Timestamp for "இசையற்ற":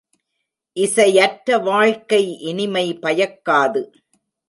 0.77-1.57